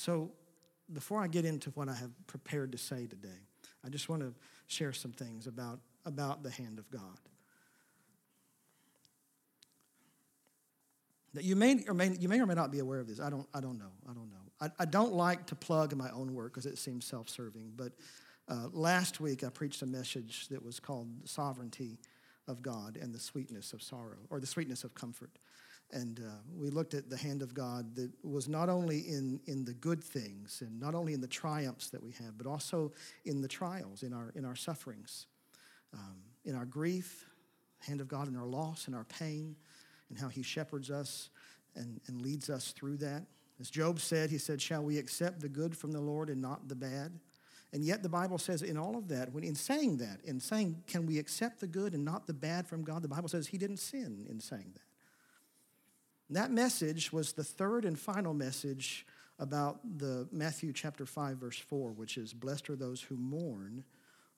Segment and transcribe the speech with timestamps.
[0.00, 0.30] So,
[0.94, 3.28] before I get into what I have prepared to say today,
[3.84, 4.32] I just want to
[4.66, 7.18] share some things about, about the hand of God.
[11.34, 13.20] That you may or may you may or may not be aware of this.
[13.20, 13.92] I don't I don't know.
[14.08, 14.50] I don't know.
[14.62, 17.74] I, I don't like to plug my own work because it seems self-serving.
[17.76, 17.92] But
[18.48, 21.98] uh, last week I preached a message that was called "Sovereignty
[22.48, 25.30] of God and the Sweetness of Sorrow," or the sweetness of comfort.
[25.92, 29.64] And uh, we looked at the hand of God that was not only in, in
[29.64, 32.92] the good things and not only in the triumphs that we have, but also
[33.24, 35.26] in the trials, in our, in our sufferings,
[35.92, 37.26] um, in our grief,
[37.80, 39.56] hand of God in our loss and our pain,
[40.08, 41.30] and how He shepherds us
[41.74, 43.24] and, and leads us through that.
[43.60, 46.68] As Job said, he said, Shall we accept the good from the Lord and not
[46.68, 47.18] the bad?
[47.72, 50.82] And yet the Bible says in all of that, when in saying that, in saying,
[50.86, 53.02] Can we accept the good and not the bad from God?
[53.02, 54.89] The Bible says he didn't sin in saying that.
[56.30, 59.04] That message was the third and final message
[59.40, 63.82] about the Matthew chapter 5 verse 4 which is blessed are those who mourn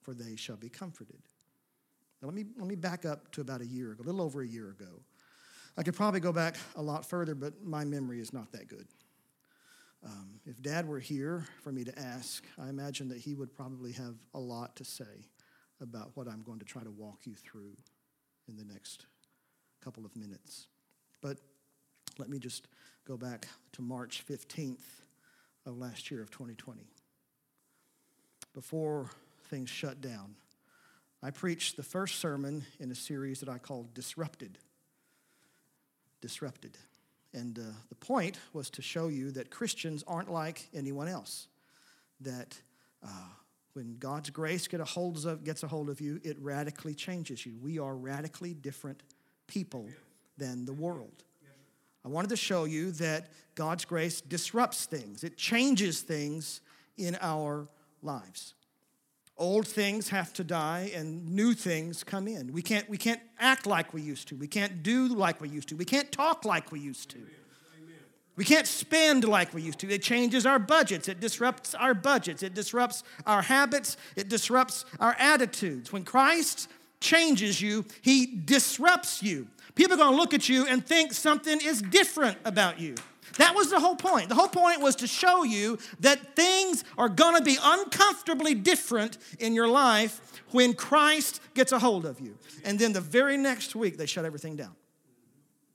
[0.01, 1.21] for they shall be comforted.
[2.19, 4.41] Now let me let me back up to about a year ago, a little over
[4.41, 5.01] a year ago.
[5.77, 8.87] I could probably go back a lot further but my memory is not that good.
[10.03, 13.91] Um, if dad were here for me to ask, I imagine that he would probably
[13.91, 15.27] have a lot to say
[15.79, 17.77] about what I'm going to try to walk you through
[18.49, 19.05] in the next
[19.81, 20.67] couple of minutes.
[21.21, 21.37] But
[22.17, 22.67] let me just
[23.05, 24.83] go back to March 15th
[25.65, 26.87] of last year of 2020.
[28.53, 29.09] Before
[29.49, 30.35] things shut down,
[31.21, 34.57] I preached the first sermon in a series that I called Disrupted.
[36.21, 36.77] Disrupted.
[37.33, 41.47] And uh, the point was to show you that Christians aren't like anyone else.
[42.21, 42.59] That
[43.03, 43.07] uh,
[43.73, 47.57] when God's grace get a of, gets a hold of you, it radically changes you.
[47.61, 49.01] We are radically different
[49.47, 49.89] people
[50.37, 51.23] than the world.
[52.05, 56.61] I wanted to show you that God's grace disrupts things, it changes things
[56.97, 57.67] in our
[58.01, 58.53] lives.
[59.35, 62.53] Old things have to die and new things come in.
[62.53, 64.35] We can't, we can't act like we used to.
[64.35, 65.75] We can't do like we used to.
[65.75, 67.19] We can't talk like we used to.
[68.35, 69.89] We can't spend like we used to.
[69.89, 71.07] It changes our budgets.
[71.07, 72.41] It disrupts our budgets.
[72.41, 73.97] It disrupts our habits.
[74.15, 75.91] It disrupts our attitudes.
[75.91, 76.67] When Christ
[76.99, 79.47] changes you, he disrupts you.
[79.75, 82.95] People are going to look at you and think something is different about you.
[83.37, 84.29] That was the whole point.
[84.29, 89.17] The whole point was to show you that things are going to be uncomfortably different
[89.39, 92.37] in your life when Christ gets a hold of you.
[92.63, 94.75] And then the very next week, they shut everything down.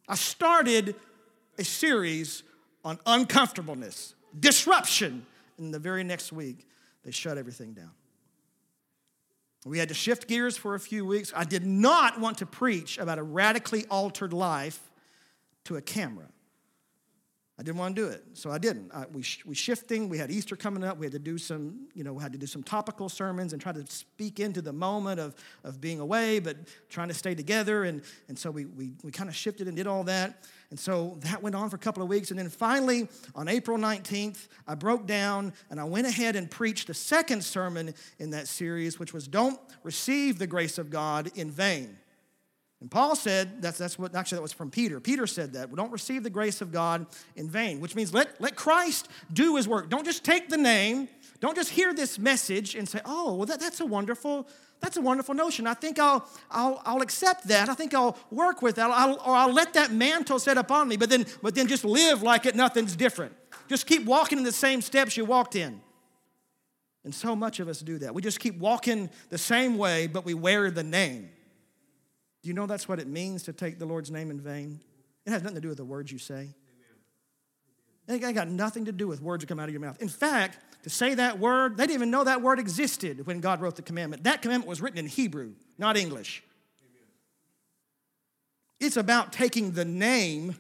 [0.09, 0.95] I started
[1.59, 2.45] a series
[2.85, 5.27] on uncomfortableness, disruption.
[5.59, 6.67] And the very next week,
[7.05, 7.91] they shut everything down.
[9.65, 11.33] We had to shift gears for a few weeks.
[11.35, 14.81] I did not want to preach about a radically altered life
[15.65, 16.29] to a camera.
[17.61, 18.93] I didn't want to do it, so I didn't.
[18.95, 20.09] I, we, we shifting.
[20.09, 20.97] We had Easter coming up.
[20.97, 23.61] We had to do some, you know, we had to do some topical sermons and
[23.61, 26.57] try to speak into the moment of, of being away, but
[26.89, 27.83] trying to stay together.
[27.83, 30.45] And, and so we, we, we kind of shifted and did all that.
[30.71, 32.31] And so that went on for a couple of weeks.
[32.31, 36.87] And then finally, on April 19th, I broke down and I went ahead and preached
[36.87, 41.51] the second sermon in that series, which was Don't Receive the Grace of God in
[41.51, 41.97] Vain.
[42.81, 45.01] And Paul said, that's, that's what, actually, that was from Peter.
[45.01, 45.69] Peter said that.
[45.69, 49.57] We don't receive the grace of God in vain, which means let, let Christ do
[49.57, 49.91] his work.
[49.91, 51.09] Don't just take the name,
[51.41, 54.47] don't just hear this message and say, oh, well, that, that's a wonderful,
[54.81, 55.67] that's a wonderful notion.
[55.67, 57.69] I think I'll, I'll, I'll accept that.
[57.69, 58.91] I think I'll work with that.
[58.91, 62.23] I'll, or I'll let that mantle set upon me, but then, but then just live
[62.23, 63.35] like it nothing's different.
[63.69, 65.81] Just keep walking in the same steps you walked in.
[67.05, 68.15] And so much of us do that.
[68.15, 71.31] We just keep walking the same way, but we wear the name.
[72.43, 74.81] Do you know that's what it means to take the Lord's name in vain?
[75.27, 76.49] It has nothing to do with the words you say.
[78.09, 80.01] It ain't got nothing to do with words that come out of your mouth.
[80.01, 83.61] In fact, to say that word, they didn't even know that word existed when God
[83.61, 84.25] wrote the commandment.
[84.25, 86.43] That commandment was written in Hebrew, not English.
[88.81, 90.57] It's about taking the name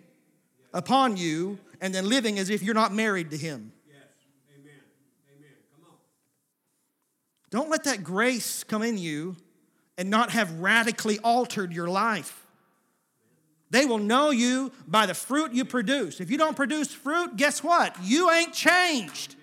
[0.75, 3.72] upon you and then living as if you're not married to Him.
[3.87, 3.97] Yes.
[4.59, 4.72] Amen.
[5.37, 5.50] Amen.
[5.73, 5.97] Come on.
[7.50, 9.37] Don't let that grace come in you
[9.99, 12.47] and not have radically altered your life.
[13.71, 16.21] They will know you by the fruit you produce.
[16.21, 17.95] If you don't produce fruit, guess what?
[18.03, 19.35] You ain't changed.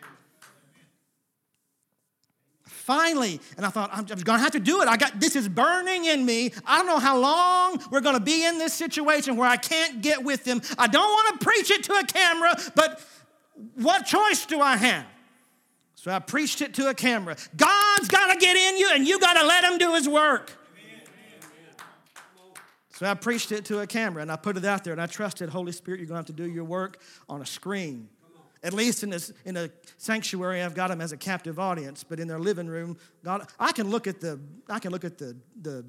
[2.64, 4.88] Finally, and I thought, I'm, I'm gonna have to do it.
[4.88, 6.52] I got this is burning in me.
[6.66, 10.24] I don't know how long we're gonna be in this situation where I can't get
[10.24, 10.62] with them.
[10.78, 13.02] I don't wanna preach it to a camera, but
[13.76, 15.06] what choice do I have?
[16.06, 17.36] So I preached it to a camera.
[17.58, 20.52] God's got to get in you, and you got to let Him do His work.
[22.92, 25.08] So I preached it to a camera, and I put it out there, and I
[25.08, 28.08] trusted, Holy Spirit, you're going to have to do your work on a screen.
[28.62, 32.20] At least in, this, in a sanctuary, I've got them as a captive audience, but
[32.20, 35.36] in their living room, God, I can look at the, I can look at the,
[35.60, 35.88] the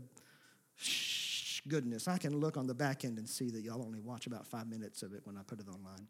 [1.69, 2.09] goodness.
[2.09, 4.67] I can look on the back end and see that y'all only watch about five
[4.67, 6.09] minutes of it when I put it online.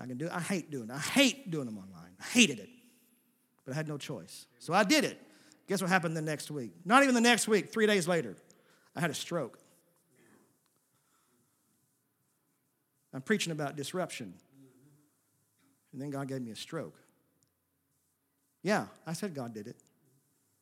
[0.00, 0.32] I can do it.
[0.32, 0.92] I hate doing it.
[0.92, 2.12] I hate doing them online.
[2.18, 2.70] I hated it.
[3.64, 4.46] But I had no choice.
[4.58, 5.20] So I did it.
[5.68, 6.72] Guess what happened the next week?
[6.84, 8.34] Not even the next week, three days later,
[8.96, 9.58] I had a stroke.
[13.12, 14.34] I'm preaching about disruption.
[15.92, 16.96] And then God gave me a stroke.
[18.62, 19.76] Yeah, I said God did it.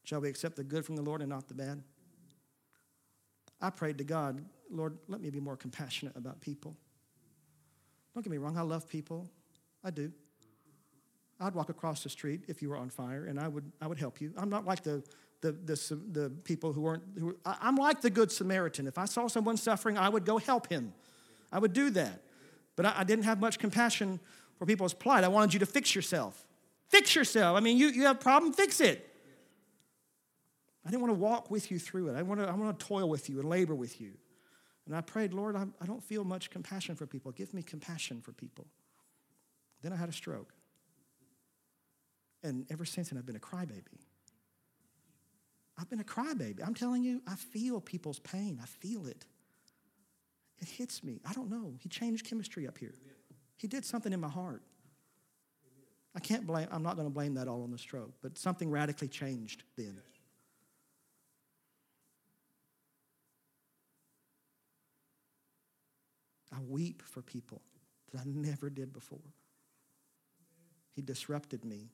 [0.04, 1.82] Shall we accept the good from the Lord and not the bad?
[3.60, 6.76] I prayed to God, Lord, let me be more compassionate about people.
[8.18, 9.30] Don't get me wrong, I love people.
[9.84, 10.10] I do.
[11.38, 14.00] I'd walk across the street if you were on fire and I would, I would
[14.00, 14.32] help you.
[14.36, 15.04] I'm not like the,
[15.40, 18.88] the, the, the people who weren't, who, I'm like the Good Samaritan.
[18.88, 20.94] If I saw someone suffering, I would go help him.
[21.52, 22.24] I would do that.
[22.74, 24.18] But I, I didn't have much compassion
[24.58, 25.22] for people's plight.
[25.22, 26.44] I wanted you to fix yourself.
[26.88, 27.56] Fix yourself.
[27.56, 29.08] I mean, you, you have a problem, fix it.
[30.84, 32.16] I didn't want to walk with you through it.
[32.16, 34.14] I want to, I want to toil with you and labor with you.
[34.88, 37.30] And I prayed, Lord, I, I don't feel much compassion for people.
[37.30, 38.66] Give me compassion for people.
[39.82, 40.54] Then I had a stroke.
[42.42, 44.00] And ever since then, I've been a crybaby.
[45.78, 46.66] I've been a crybaby.
[46.66, 48.58] I'm telling you, I feel people's pain.
[48.62, 49.26] I feel it.
[50.58, 51.20] It hits me.
[51.28, 51.74] I don't know.
[51.80, 52.94] He changed chemistry up here.
[53.58, 54.62] He did something in my heart.
[56.14, 58.70] I can't blame, I'm not going to blame that all on the stroke, but something
[58.70, 60.00] radically changed then.
[66.58, 67.62] I weep for people
[68.12, 69.18] that I never did before.
[70.94, 71.90] He disrupted me.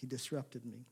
[0.00, 0.86] He disrupted me.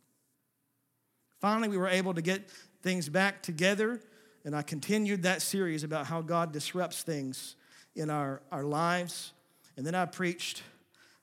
[1.41, 2.51] Finally, we were able to get
[2.83, 4.01] things back together,
[4.45, 7.57] and I continued that series about how God disrupts things
[7.95, 9.33] in our, our lives.
[9.77, 10.63] And then I preached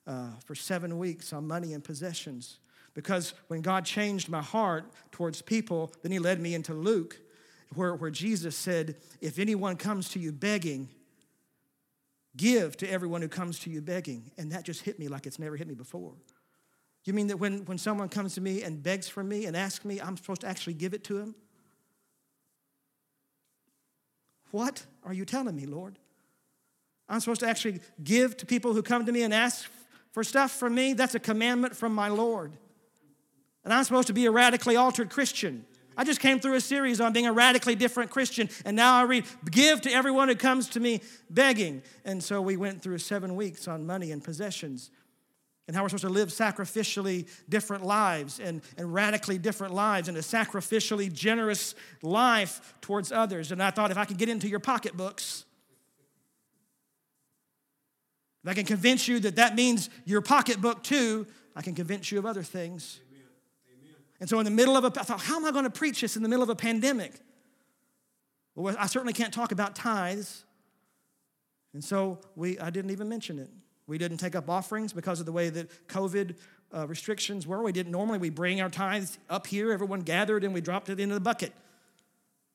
[0.07, 2.59] uh, for seven weeks on money and possessions.
[2.93, 7.19] Because when God changed my heart towards people, then He led me into Luke,
[7.75, 10.89] where, where Jesus said, If anyone comes to you begging,
[12.37, 14.31] give to everyone who comes to you begging.
[14.37, 16.13] And that just hit me like it's never hit me before.
[17.03, 19.83] You mean that when, when someone comes to me and begs for me and asks
[19.85, 21.35] me, I'm supposed to actually give it to him?
[24.51, 25.97] What are you telling me, Lord?
[27.09, 29.69] I'm supposed to actually give to people who come to me and ask
[30.11, 30.93] for stuff from me.
[30.93, 32.53] That's a commandment from my Lord.
[33.63, 35.65] And I'm supposed to be a radically altered Christian.
[35.97, 39.03] I just came through a series on being a radically different Christian, and now I
[39.03, 41.81] read, Give to everyone who comes to me begging.
[42.05, 44.91] And so we went through seven weeks on money and possessions
[45.67, 50.17] and how we're supposed to live sacrificially different lives and, and radically different lives and
[50.17, 53.53] a sacrificially generous life towards others.
[53.53, 55.45] And I thought if I could get into your pocketbooks,
[58.43, 62.19] if I can convince you that that means your pocketbook too, I can convince you
[62.19, 62.99] of other things.
[64.21, 65.99] And so, in the middle of a, I thought, how am I going to preach
[65.99, 67.13] this in the middle of a pandemic?
[68.55, 70.45] Well, I certainly can't talk about tithes.
[71.73, 73.49] And so we, I didn't even mention it.
[73.87, 76.37] We didn't take up offerings because of the way that COVID
[76.73, 77.63] uh, restrictions were.
[77.63, 78.19] We didn't normally.
[78.19, 79.71] We bring our tithes up here.
[79.71, 81.53] Everyone gathered and we dropped it into the bucket.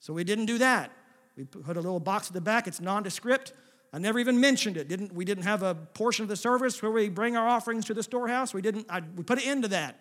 [0.01, 0.93] So we didn't do that.
[1.37, 2.67] We put a little box at the back.
[2.67, 3.53] It's nondescript.
[3.93, 4.89] I never even mentioned it.
[4.89, 7.95] Didn't, we didn't have a portion of the service where we bring our offerings to
[7.95, 8.55] the storehouse.
[8.55, 9.99] We didn't, I, we put an end to that.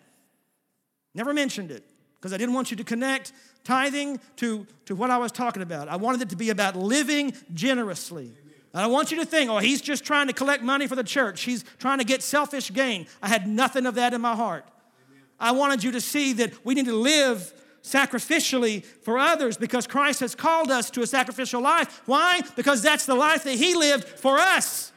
[1.16, 1.82] Never mentioned it
[2.16, 3.32] because I didn't want you to connect
[3.64, 5.88] tithing to, to what I was talking about.
[5.88, 8.32] I wanted it to be about living generously.
[8.74, 11.42] I want you to think, oh, he's just trying to collect money for the church.
[11.42, 13.06] He's trying to get selfish gain.
[13.22, 14.66] I had nothing of that in my heart.
[15.08, 15.22] Amen.
[15.40, 20.20] I wanted you to see that we need to live sacrificially for others because Christ
[20.20, 22.02] has called us to a sacrificial life.
[22.04, 22.42] Why?
[22.54, 24.92] Because that's the life that He lived for us.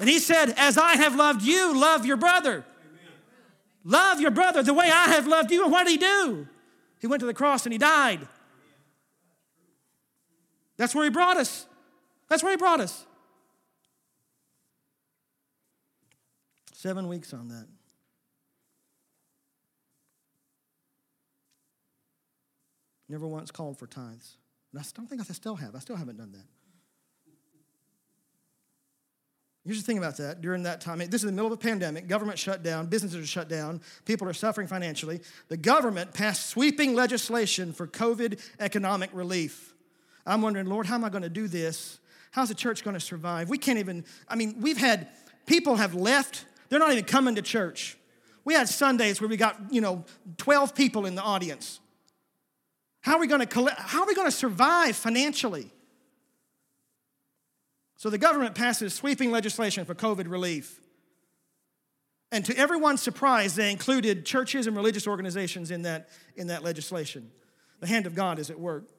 [0.00, 2.64] And He said, As I have loved you, love your brother.
[3.84, 5.62] Love your brother the way I have loved you.
[5.62, 6.48] And what did He do?
[7.00, 8.26] He went to the cross and He died.
[10.76, 11.66] That's where He brought us.
[12.28, 13.04] That's where He brought us.
[16.72, 17.66] Seven weeks on that.
[23.08, 24.38] Never once called for tithes.
[24.72, 25.74] And I don't think I still have.
[25.74, 26.46] I still haven't done that.
[29.64, 30.42] Here's the thing about that.
[30.42, 33.26] During that time, this is the middle of a pandemic, government shut down, businesses are
[33.26, 35.20] shut down, people are suffering financially.
[35.48, 39.74] The government passed sweeping legislation for COVID economic relief.
[40.26, 41.98] I'm wondering, Lord, how am I going to do this?
[42.30, 43.48] How's the church going to survive?
[43.48, 45.08] We can't even, I mean, we've had
[45.46, 47.96] people have left, they're not even coming to church.
[48.44, 50.04] We had Sundays where we got, you know,
[50.36, 51.80] 12 people in the audience.
[53.00, 55.70] How are we going to collect, how are we going to survive financially?
[58.04, 60.78] So the government passes sweeping legislation for COVID relief.
[62.30, 67.30] And to everyone's surprise, they included churches and religious organizations in that, in that legislation.
[67.80, 68.90] The hand of God is at work.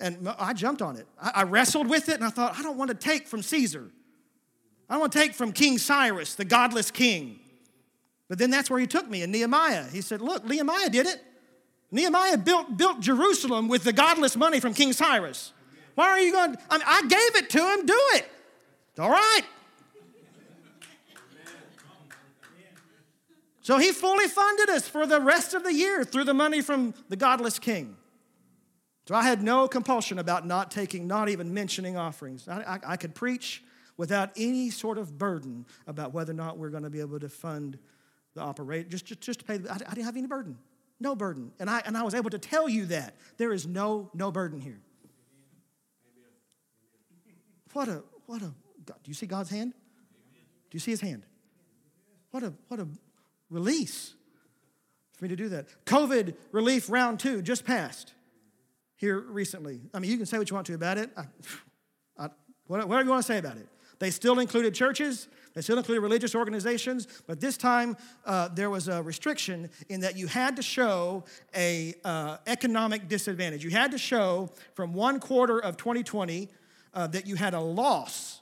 [0.00, 1.08] And I jumped on it.
[1.20, 3.90] I wrestled with it and I thought, I don't want to take from Caesar.
[4.88, 7.40] I don't want to take from King Cyrus, the godless king.
[8.28, 9.86] But then that's where he took me in Nehemiah.
[9.90, 11.20] He said, Look, Nehemiah did it.
[11.90, 15.52] Nehemiah built, built Jerusalem with the godless money from King Cyrus.
[15.94, 16.56] Why are you going?
[16.68, 18.28] I, mean, I gave it to him, do it.
[18.98, 19.42] All right.
[23.62, 26.94] So he fully funded us for the rest of the year through the money from
[27.08, 27.96] the godless king.
[29.06, 32.48] So I had no compulsion about not taking, not even mentioning offerings.
[32.48, 33.62] I, I, I could preach
[33.96, 37.28] without any sort of burden about whether or not we're going to be able to
[37.28, 37.78] fund
[38.34, 39.54] the operation, just, just, just to pay.
[39.68, 40.56] I, I didn't have any burden,
[40.98, 41.52] no burden.
[41.60, 43.16] And I, and I was able to tell you that.
[43.36, 44.80] There is no, no burden here.
[47.72, 48.52] What a, what a,
[48.84, 49.72] God, do you see God's hand?
[50.70, 51.24] Do you see his hand?
[52.30, 52.86] What a, what a
[53.48, 54.14] release
[55.14, 55.66] for me to do that.
[55.84, 58.14] COVID relief round two just passed
[58.96, 59.80] here recently.
[59.92, 61.10] I mean, you can say what you want to about it.
[61.16, 61.24] I,
[62.18, 62.28] I,
[62.66, 63.68] whatever you want to say about it.
[63.98, 68.88] They still included churches, they still included religious organizations, but this time uh, there was
[68.88, 71.24] a restriction in that you had to show
[71.54, 73.62] a uh, economic disadvantage.
[73.62, 76.48] You had to show from one quarter of 2020
[76.94, 78.40] uh, that you had a loss.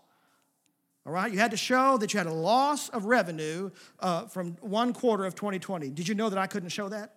[1.06, 4.56] All right, you had to show that you had a loss of revenue uh, from
[4.60, 5.88] one quarter of 2020.
[5.90, 7.14] Did you know that I couldn't show that?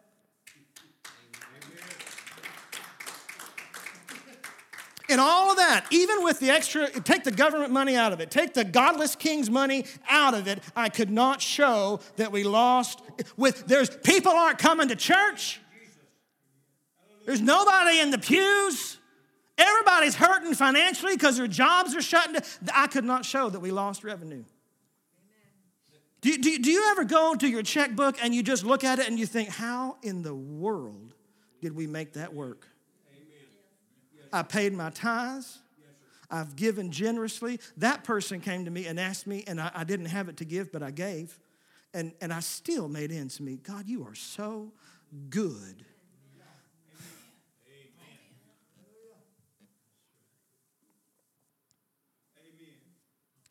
[5.11, 8.31] And all of that, even with the extra, take the government money out of it,
[8.31, 13.01] take the godless king's money out of it, I could not show that we lost.
[13.35, 15.59] With there's people aren't coming to church.
[17.25, 18.99] There's nobody in the pews.
[19.61, 22.43] Everybody's hurting financially because their jobs are shutting down.
[22.73, 24.43] I could not show that we lost revenue.
[26.21, 29.07] Do, do, do you ever go to your checkbook and you just look at it
[29.07, 31.13] and you think, how in the world
[31.61, 32.67] did we make that work?
[34.33, 35.59] I paid my tithes.
[36.29, 37.59] I've given generously.
[37.77, 40.45] That person came to me and asked me, and I, I, didn't have it to
[40.45, 41.37] give, but I gave.
[41.93, 43.63] And, and I still made ends meet.
[43.63, 44.71] God, you are so
[45.29, 45.85] good.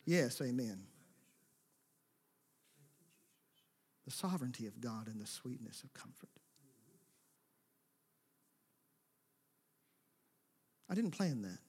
[0.05, 0.83] Yes, amen.
[4.05, 6.29] The sovereignty of God and the sweetness of comfort.
[10.89, 11.59] I didn't plan that.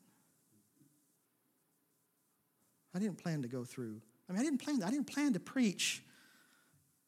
[2.95, 4.01] I didn't plan to go through.
[4.29, 4.89] I mean, I didn't plan that.
[4.89, 6.03] I didn't plan to preach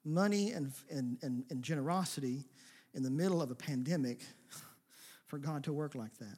[0.05, 2.45] money and, and, and, and generosity
[2.95, 4.21] in the middle of a pandemic
[5.27, 6.37] for God to work like that.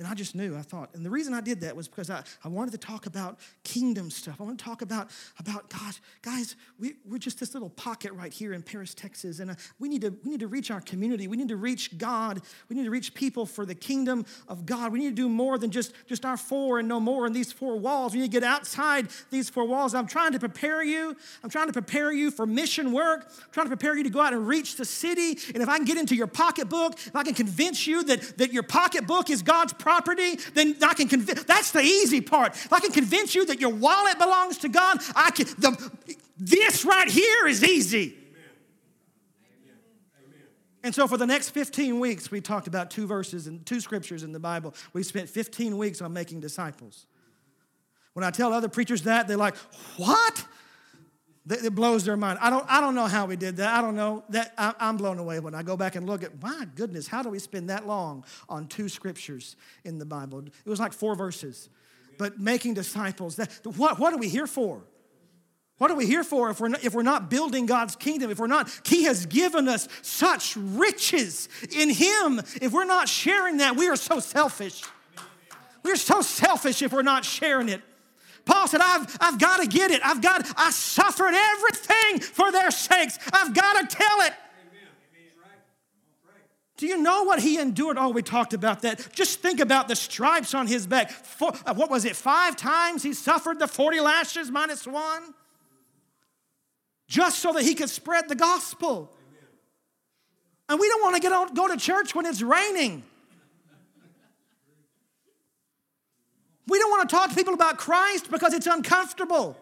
[0.00, 2.22] And I just knew, I thought, and the reason I did that was because I,
[2.42, 4.40] I wanted to talk about kingdom stuff.
[4.40, 8.32] I want to talk about, about God, guys, we, we're just this little pocket right
[8.32, 11.28] here in Paris, Texas, and uh, we, need to, we need to reach our community.
[11.28, 12.40] We need to reach God.
[12.70, 14.90] We need to reach people for the kingdom of God.
[14.90, 17.52] We need to do more than just, just our four and no more in these
[17.52, 18.14] four walls.
[18.14, 19.94] We need to get outside these four walls.
[19.94, 21.14] I'm trying to prepare you.
[21.44, 23.26] I'm trying to prepare you for mission work.
[23.30, 25.38] I'm trying to prepare you to go out and reach the city.
[25.52, 28.50] And if I can get into your pocketbook, if I can convince you that, that
[28.50, 29.74] your pocketbook is God's
[30.54, 31.44] then I can convince.
[31.44, 32.54] That's the easy part.
[32.54, 35.46] If I can convince you that your wallet belongs to God, I can.
[35.58, 35.90] The,
[36.38, 38.16] this right here is easy.
[40.82, 44.22] And so, for the next 15 weeks, we talked about two verses and two scriptures
[44.22, 44.74] in the Bible.
[44.94, 47.06] We spent 15 weeks on making disciples.
[48.14, 49.56] When I tell other preachers that, they're like,
[49.96, 50.46] What?
[51.48, 52.38] It blows their mind.
[52.40, 53.78] I don't, I don't know how we did that.
[53.78, 54.24] I don't know.
[54.28, 57.22] That, I, I'm blown away when I go back and look at, my goodness, how
[57.22, 60.40] do we spend that long on two scriptures in the Bible?
[60.40, 61.70] It was like four verses.
[62.18, 64.82] But making disciples, that, what, what are we here for?
[65.78, 68.30] What are we here for if we're, not, if we're not building God's kingdom?
[68.30, 72.38] If we're not, He has given us such riches in Him.
[72.60, 74.82] If we're not sharing that, we are so selfish.
[75.82, 77.80] We're so selfish if we're not sharing it.
[78.44, 80.00] Paul said, I've, I've got to get it.
[80.04, 83.18] I've got, I suffered everything for their sakes.
[83.32, 84.32] I've got to tell it.
[86.80, 87.98] Do you know what he endured?
[87.98, 89.08] Oh, we talked about that.
[89.12, 91.10] Just think about the stripes on his back.
[91.10, 92.16] Four, uh, what was it?
[92.16, 95.34] Five times he suffered the 40 lashes minus one?
[97.06, 99.14] Just so that he could spread the gospel.
[100.70, 103.02] And we don't want to get out, go to church when it's raining.
[106.70, 109.56] We don't want to talk to people about Christ because it's uncomfortable.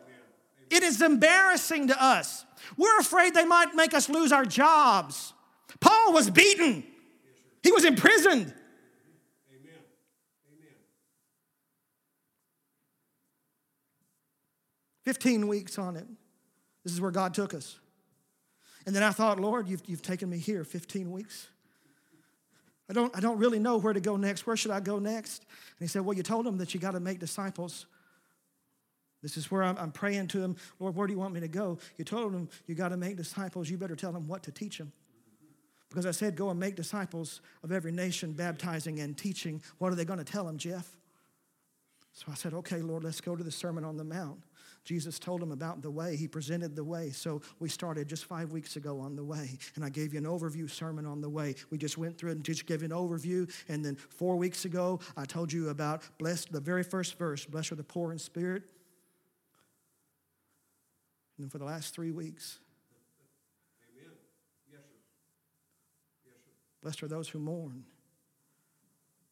[0.70, 2.44] It is embarrassing to us.
[2.76, 5.32] We're afraid they might make us lose our jobs.
[5.80, 6.84] Paul was beaten,
[7.62, 8.52] he was imprisoned.
[9.50, 9.80] Amen.
[10.52, 10.74] Amen.
[15.04, 16.06] 15 weeks on it.
[16.84, 17.78] This is where God took us.
[18.84, 21.48] And then I thought, Lord, you've, you've taken me here 15 weeks.
[22.88, 24.46] I don't, I don't really know where to go next.
[24.46, 25.42] Where should I go next?
[25.42, 27.86] And he said, Well, you told him that you got to make disciples.
[29.22, 31.48] This is where I'm, I'm, praying to him, Lord, where do you want me to
[31.48, 31.78] go?
[31.96, 33.68] You told him you got to make disciples.
[33.68, 34.92] You better tell them what to teach them.
[35.88, 39.62] Because I said, Go and make disciples of every nation, baptizing and teaching.
[39.78, 40.96] What are they going to tell them, Jeff?
[42.12, 44.40] So I said, Okay, Lord, let's go to the Sermon on the Mount.
[44.84, 46.16] Jesus told him about the way.
[46.16, 47.10] He presented the way.
[47.10, 49.58] So we started just five weeks ago on the way.
[49.74, 51.54] And I gave you an overview sermon on the way.
[51.70, 53.50] We just went through it and just gave an overview.
[53.68, 57.72] And then four weeks ago, I told you about blessed, the very first verse, blessed
[57.72, 58.62] are the poor in spirit.
[61.36, 62.58] And then for the last three weeks,
[63.94, 64.10] Amen.
[64.72, 64.80] Yes, sir.
[66.26, 66.52] Yes, sir.
[66.82, 67.84] blessed are those who mourn,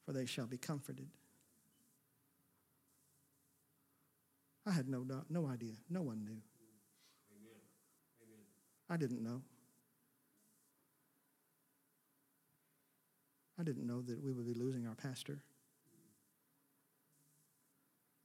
[0.05, 1.09] for they shall be comforted.
[4.67, 5.75] I had no, no idea.
[5.89, 6.41] No one knew.
[7.31, 7.63] Amen.
[8.21, 8.45] Amen.
[8.91, 9.43] I didn't know.
[13.59, 15.39] I didn't know that we would be losing our pastor,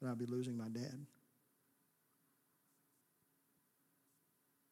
[0.01, 1.05] that I'd be losing my dad.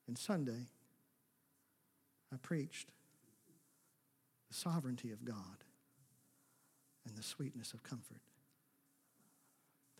[0.07, 0.65] And Sunday,
[2.33, 2.89] I preached
[4.49, 5.63] the sovereignty of God
[7.07, 8.21] and the sweetness of comfort,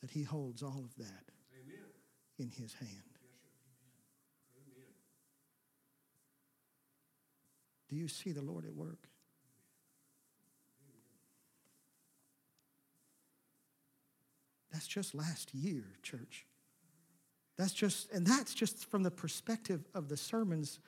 [0.01, 1.31] that He holds all of that
[2.39, 2.91] in his hand.
[7.89, 9.08] Do you see the Lord at work?
[14.72, 16.46] That's just last year, church.
[17.58, 20.79] That's just, and that's just from the perspective of the sermons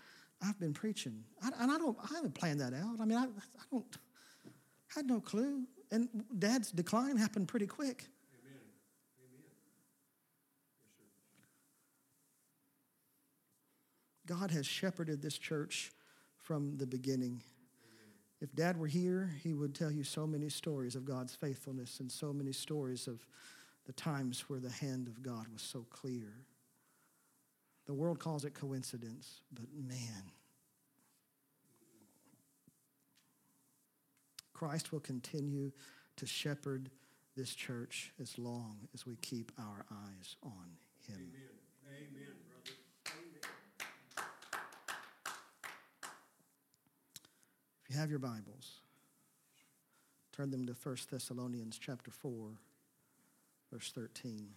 [0.42, 1.24] I've been preaching.
[1.44, 3.02] I, and I don't, I haven't planned that out.
[3.02, 3.98] I mean, I, I don't,
[4.96, 5.64] had no clue.
[5.92, 8.08] And Dad's decline happened pretty quick.
[14.32, 15.92] God has shepherded this church
[16.38, 17.44] from the beginning.
[18.40, 22.10] If dad were here, he would tell you so many stories of God's faithfulness and
[22.10, 23.28] so many stories of
[23.86, 26.46] the times where the hand of God was so clear.
[27.88, 30.32] The world calls it coincidence, but man,
[34.54, 35.74] Christ will continue
[36.16, 36.90] to shepherd
[37.36, 41.18] this church as long as we keep our eyes on him.
[41.18, 42.08] Amen.
[42.16, 42.41] Amen.
[47.92, 48.80] You have your Bibles,
[50.32, 52.52] turn them to 1 Thessalonians chapter 4,
[53.70, 54.48] verse 13.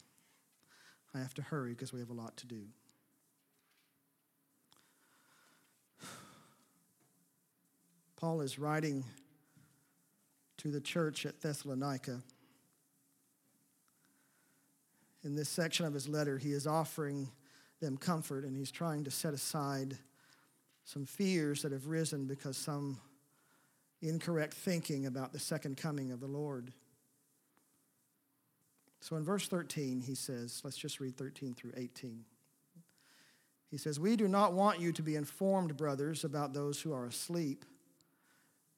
[1.13, 2.61] I have to hurry because we have a lot to do.
[8.17, 9.03] Paul is writing
[10.59, 12.23] to the church at Thessalonica.
[15.25, 17.29] In this section of his letter, he is offering
[17.81, 19.99] them comfort and he's trying to set aside
[20.85, 23.01] some fears that have risen because some
[24.09, 26.73] incorrect thinking about the second coming of the Lord.
[29.01, 32.25] So in verse 13, he says, let's just read 13 through 18.
[33.75, 37.07] He says, We do not want you to be informed, brothers, about those who are
[37.07, 37.65] asleep,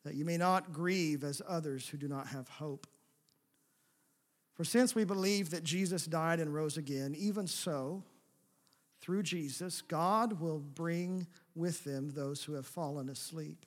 [0.04, 2.86] that you may not grieve as others who do not have hope.
[4.54, 8.04] For since we believe that Jesus died and rose again, even so,
[9.02, 13.66] through Jesus, God will bring with them those who have fallen asleep.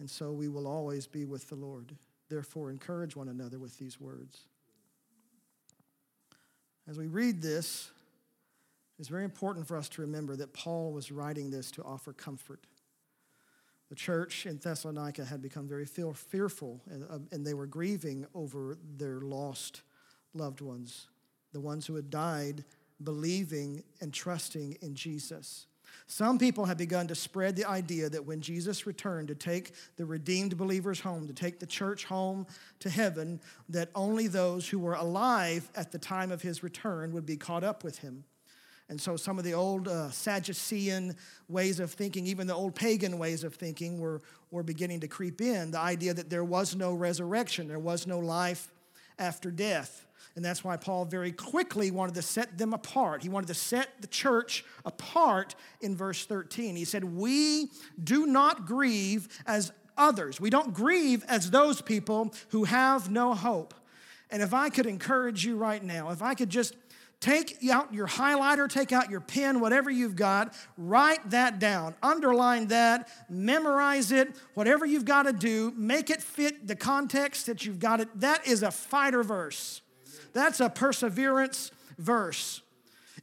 [0.00, 1.94] and so we will always be with the Lord.
[2.28, 4.40] Therefore, encourage one another with these words.
[6.88, 7.90] As we read this,
[8.98, 12.66] it's very important for us to remember that Paul was writing this to offer comfort.
[13.90, 19.20] The church in Thessalonica had become very fearful, uh, and they were grieving over their
[19.20, 19.82] lost
[20.32, 21.08] loved ones,
[21.52, 22.64] the ones who had died
[23.02, 25.66] believing and trusting in Jesus.
[26.06, 30.04] Some people have begun to spread the idea that when Jesus returned to take the
[30.04, 32.46] redeemed believers home, to take the church home
[32.80, 37.26] to heaven, that only those who were alive at the time of his return would
[37.26, 38.24] be caught up with him.
[38.90, 41.14] And so some of the old uh, Sadducean
[41.48, 45.40] ways of thinking, even the old pagan ways of thinking, were, were beginning to creep
[45.40, 45.70] in.
[45.70, 48.72] The idea that there was no resurrection, there was no life
[49.16, 50.06] after death.
[50.36, 53.22] And that's why Paul very quickly wanted to set them apart.
[53.22, 56.76] He wanted to set the church apart in verse 13.
[56.76, 57.70] He said, We
[58.02, 60.40] do not grieve as others.
[60.40, 63.74] We don't grieve as those people who have no hope.
[64.30, 66.74] And if I could encourage you right now, if I could just
[67.20, 72.68] take out your highlighter, take out your pen, whatever you've got, write that down, underline
[72.68, 77.78] that, memorize it, whatever you've got to do, make it fit the context that you've
[77.78, 78.08] got it.
[78.20, 79.82] That is a fighter verse.
[80.32, 82.62] That's a perseverance verse.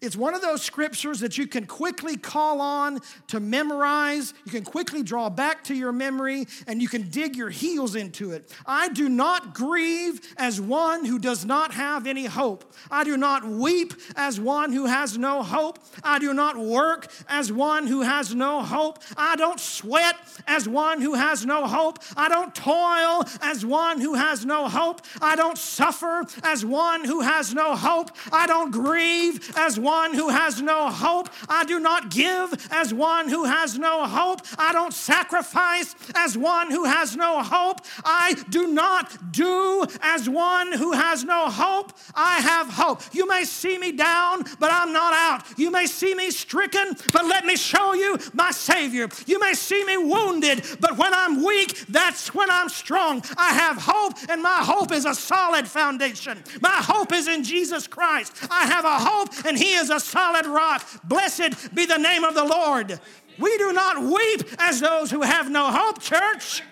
[0.01, 4.33] It's one of those scriptures that you can quickly call on to memorize.
[4.45, 8.31] You can quickly draw back to your memory and you can dig your heels into
[8.31, 8.53] it.
[8.65, 12.71] I do not grieve as one who does not have any hope.
[12.91, 15.79] I do not weep as one who has no hope.
[16.03, 18.99] I do not work as one who has no hope.
[19.15, 20.15] I don't sweat
[20.47, 21.99] as one who has no hope.
[22.15, 25.01] I don't toil as one who has no hope.
[25.21, 28.11] I don't suffer as one who has no hope.
[28.31, 31.29] I don't grieve as one who has no hope.
[31.47, 34.41] I do not give as one who has no hope.
[34.57, 37.79] I don't sacrifice as one who has no hope.
[38.03, 41.93] I do not do as one who has no hope.
[42.13, 43.01] I have hope.
[43.13, 45.45] You may see me down, but I'm not out.
[45.57, 49.07] You may see me stricken, but let me show you my Savior.
[49.25, 53.23] You may see me wounded, but when I'm weak, that's when I'm strong.
[53.37, 56.43] I have hope, and my hope is a solid foundation.
[56.61, 58.33] My hope is in Jesus Christ.
[58.51, 60.85] I have a hope, and He is a solid rock.
[61.03, 62.99] Blessed be the name of the Lord.
[63.39, 66.63] We do not weep as those who have no hope, church.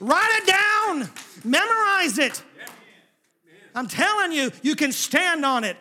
[0.00, 1.10] Write it down,
[1.44, 2.42] memorize it.
[3.74, 5.76] I'm telling you, you can stand on it.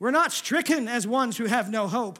[0.00, 2.18] We're not stricken as ones who have no hope.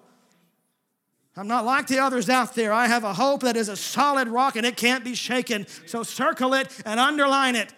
[1.37, 2.73] I'm not like the others out there.
[2.73, 5.67] I have a hope that is a solid rock and it can't be shaken.
[5.87, 7.73] So circle it and underline it.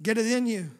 [0.00, 0.70] Get it in you.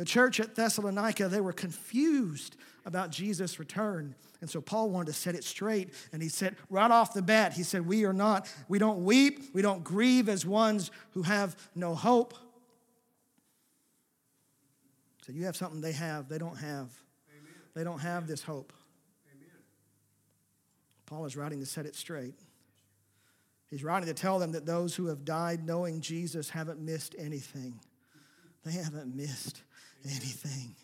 [0.00, 4.14] The church at Thessalonica, they were confused about Jesus' return.
[4.40, 5.92] And so Paul wanted to set it straight.
[6.14, 9.50] And he said, right off the bat, he said, We are not, we don't weep,
[9.52, 12.32] we don't grieve as ones who have no hope.
[15.26, 16.88] So you have something they have, they don't have.
[17.28, 17.52] Amen.
[17.74, 18.72] They don't have this hope.
[19.36, 19.52] Amen.
[21.04, 22.36] Paul is writing to set it straight.
[23.68, 27.78] He's writing to tell them that those who have died knowing Jesus haven't missed anything.
[28.64, 29.60] They haven't missed
[30.04, 30.74] anything.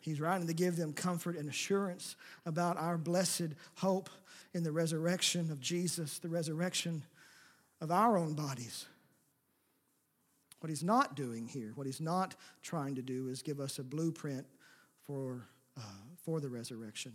[0.00, 4.08] He's writing to give them comfort and assurance about our blessed hope
[4.54, 7.02] in the resurrection of Jesus, the resurrection
[7.80, 8.86] of our own bodies.
[10.60, 13.82] What he's not doing here, what he's not trying to do, is give us a
[13.82, 14.46] blueprint
[15.06, 15.82] for, uh,
[16.22, 17.12] for the resurrection,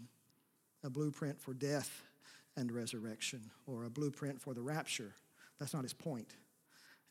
[0.84, 2.04] a blueprint for death
[2.56, 5.14] and resurrection, or a blueprint for the rapture.
[5.60, 6.36] That's not his point.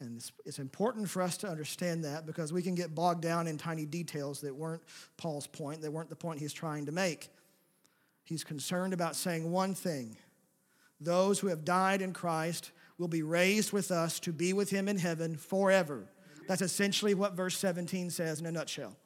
[0.01, 3.47] And it's, it's, important for us to understand that because we can get bogged down
[3.47, 4.83] in tiny details that weren't
[5.17, 7.31] Paul's point, that weren't the point he's trying to make.
[8.25, 10.17] He's concerned about saying one thing
[11.01, 14.89] those who have died in Christ will be raised with us to be with him
[14.89, 16.09] in heaven forever.
[16.49, 18.97] That's essentially what verse 17 says in a nutshell.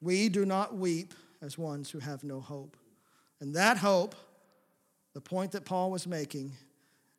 [0.00, 2.76] We do not weep as ones who have no hope.
[3.40, 4.14] And that hope,
[5.14, 6.52] the point that Paul was making,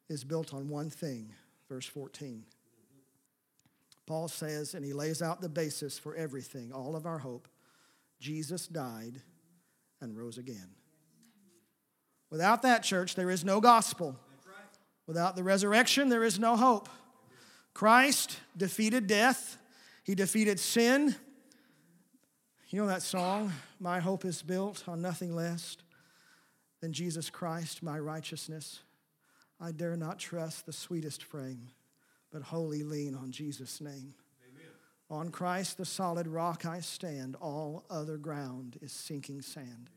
[0.10, 1.34] is built on one thing
[1.70, 2.44] verse 14.
[4.06, 7.48] Paul says, and he lays out the basis for everything, all of our hope.
[8.20, 9.22] Jesus died
[10.00, 10.70] and rose again.
[12.30, 14.16] Without that church, there is no gospel.
[15.08, 16.90] Without the resurrection, there is no hope.
[17.74, 19.58] Christ defeated death,
[20.04, 21.16] he defeated sin.
[22.70, 25.78] You know that song, My Hope is Built on Nothing Less
[26.82, 28.82] Than Jesus Christ, My Righteousness.
[29.60, 31.70] I dare not trust the sweetest frame,
[32.32, 34.14] but wholly lean on Jesus' name.
[34.50, 34.72] Amen.
[35.10, 37.36] On Christ, the solid rock, I stand.
[37.42, 39.90] All other ground is sinking sand.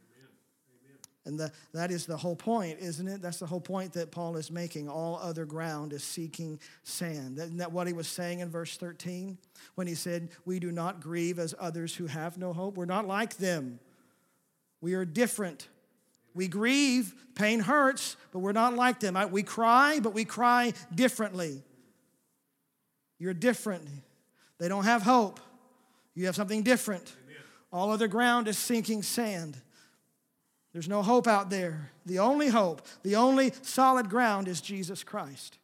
[1.29, 3.21] And the, that is the whole point, isn't it?
[3.21, 4.89] That's the whole point that Paul is making.
[4.89, 7.39] All other ground is seeking sand.
[7.39, 9.37] Isn't that what he was saying in verse 13?
[9.75, 12.79] When he said, We do not grieve as others who have no hope.
[12.79, 13.79] We're not like them.
[14.81, 15.69] We are different.
[16.35, 19.19] We grieve, pain hurts, but we're not like them.
[19.31, 21.63] We cry, but we cry differently.
[23.19, 23.89] You're different.
[24.59, 25.41] They don't have hope.
[26.15, 27.15] You have something different.
[27.25, 27.43] Amen.
[27.73, 29.57] All other ground is sinking sand.
[30.73, 31.91] There's no hope out there.
[32.07, 35.59] The only hope, the only solid ground is Jesus Christ.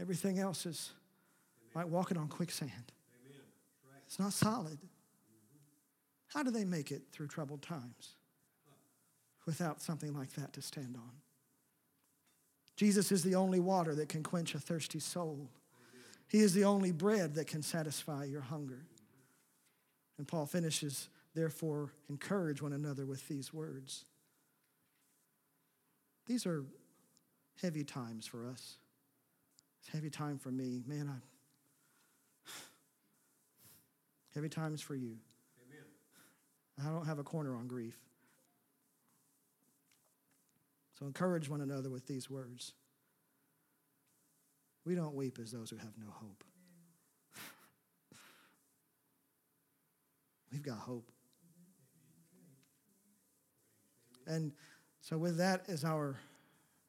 [0.00, 0.92] Everything else is
[1.74, 1.84] Amen.
[1.86, 2.70] like walking on quicksand.
[2.70, 4.00] Right.
[4.06, 4.78] It's not solid.
[6.28, 8.14] How do they make it through troubled times?
[9.46, 11.10] Without something like that to stand on.
[12.76, 15.50] Jesus is the only water that can quench a thirsty soul.
[16.28, 18.86] He is the only bread that can satisfy your hunger.
[20.18, 24.04] And Paul finishes, therefore, encourage one another with these words.
[26.26, 26.64] These are
[27.60, 28.76] heavy times for us.
[29.80, 30.82] It's heavy time for me.
[30.86, 32.50] Man, I
[34.34, 35.16] heavy times for you.
[35.68, 35.84] Amen.
[36.86, 37.98] I don't have a corner on grief.
[41.02, 42.74] So encourage one another with these words.
[44.84, 46.44] We don't weep as those who have no hope.
[50.52, 51.10] We've got hope.
[54.28, 54.52] And
[55.00, 56.20] so with that as our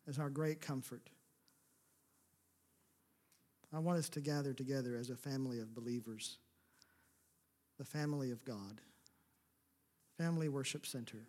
[0.08, 1.10] as our great comfort.
[3.74, 6.38] I want us to gather together as a family of believers,
[7.80, 8.80] the family of God,
[10.20, 11.26] Family Worship Center,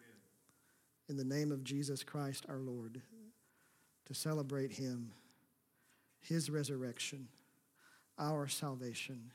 [1.09, 3.01] in the name of Jesus Christ our Lord,
[4.07, 5.13] to celebrate Him,
[6.21, 7.29] His resurrection,
[8.19, 9.31] our salvation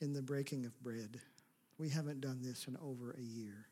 [0.00, 1.20] in the breaking of bread.
[1.78, 3.66] We haven't done this in over a year.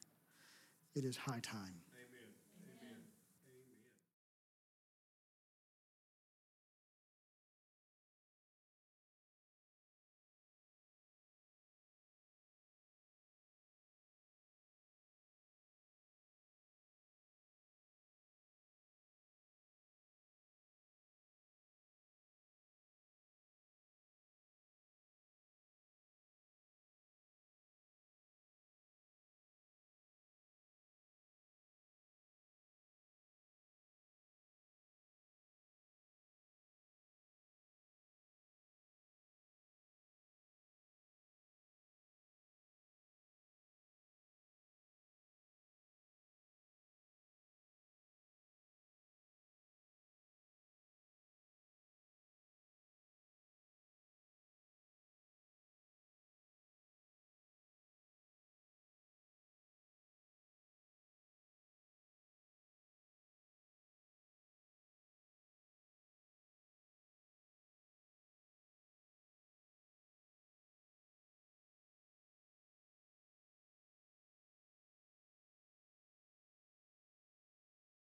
[0.95, 1.84] It is high time.